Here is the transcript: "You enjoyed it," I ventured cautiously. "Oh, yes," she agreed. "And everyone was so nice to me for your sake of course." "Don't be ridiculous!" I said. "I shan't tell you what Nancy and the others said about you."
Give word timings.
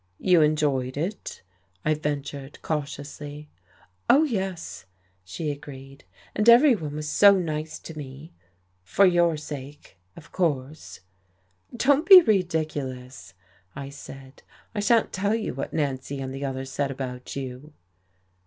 "You 0.17 0.41
enjoyed 0.41 0.97
it," 0.97 1.43
I 1.85 1.93
ventured 1.93 2.59
cautiously. 2.63 3.49
"Oh, 4.09 4.23
yes," 4.23 4.85
she 5.23 5.51
agreed. 5.51 6.05
"And 6.35 6.49
everyone 6.49 6.95
was 6.95 7.07
so 7.07 7.37
nice 7.37 7.77
to 7.77 7.95
me 7.95 8.33
for 8.81 9.05
your 9.05 9.37
sake 9.37 9.99
of 10.15 10.31
course." 10.31 11.01
"Don't 11.77 12.07
be 12.09 12.19
ridiculous!" 12.19 13.35
I 13.75 13.89
said. 13.89 14.41
"I 14.73 14.79
shan't 14.79 15.13
tell 15.13 15.35
you 15.35 15.53
what 15.53 15.71
Nancy 15.71 16.19
and 16.19 16.33
the 16.33 16.45
others 16.45 16.71
said 16.71 16.89
about 16.89 17.35
you." 17.35 17.71